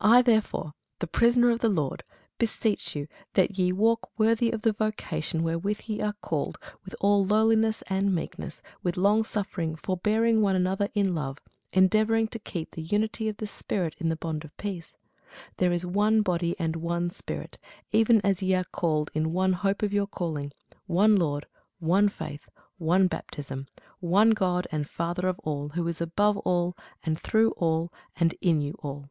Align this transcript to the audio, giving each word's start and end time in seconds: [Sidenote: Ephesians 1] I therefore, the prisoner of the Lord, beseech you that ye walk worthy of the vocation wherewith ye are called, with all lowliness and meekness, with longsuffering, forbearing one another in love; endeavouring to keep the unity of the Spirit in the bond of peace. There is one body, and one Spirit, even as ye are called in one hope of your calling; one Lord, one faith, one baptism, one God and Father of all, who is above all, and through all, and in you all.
[Sidenote: 0.00 0.20
Ephesians 0.20 0.30
1] 0.30 0.36
I 0.36 0.36
therefore, 0.36 0.72
the 1.00 1.06
prisoner 1.08 1.50
of 1.50 1.58
the 1.58 1.68
Lord, 1.68 2.04
beseech 2.38 2.94
you 2.94 3.08
that 3.34 3.58
ye 3.58 3.72
walk 3.72 4.10
worthy 4.16 4.52
of 4.52 4.62
the 4.62 4.72
vocation 4.72 5.42
wherewith 5.42 5.80
ye 5.86 6.00
are 6.00 6.14
called, 6.22 6.56
with 6.84 6.94
all 7.00 7.24
lowliness 7.24 7.82
and 7.88 8.14
meekness, 8.14 8.62
with 8.84 8.96
longsuffering, 8.96 9.74
forbearing 9.74 10.40
one 10.40 10.54
another 10.54 10.88
in 10.94 11.16
love; 11.16 11.38
endeavouring 11.72 12.28
to 12.28 12.38
keep 12.38 12.70
the 12.70 12.82
unity 12.82 13.28
of 13.28 13.38
the 13.38 13.46
Spirit 13.48 13.96
in 13.98 14.08
the 14.08 14.14
bond 14.14 14.44
of 14.44 14.56
peace. 14.56 14.94
There 15.56 15.72
is 15.72 15.84
one 15.84 16.22
body, 16.22 16.54
and 16.60 16.76
one 16.76 17.10
Spirit, 17.10 17.58
even 17.90 18.20
as 18.20 18.40
ye 18.40 18.54
are 18.54 18.62
called 18.70 19.10
in 19.14 19.32
one 19.32 19.54
hope 19.54 19.82
of 19.82 19.92
your 19.92 20.06
calling; 20.06 20.52
one 20.86 21.16
Lord, 21.16 21.44
one 21.80 22.08
faith, 22.08 22.48
one 22.76 23.08
baptism, 23.08 23.66
one 23.98 24.30
God 24.30 24.68
and 24.70 24.88
Father 24.88 25.26
of 25.26 25.40
all, 25.40 25.70
who 25.70 25.88
is 25.88 26.00
above 26.00 26.36
all, 26.38 26.76
and 27.02 27.18
through 27.18 27.50
all, 27.56 27.92
and 28.14 28.32
in 28.40 28.60
you 28.60 28.76
all. 28.78 29.10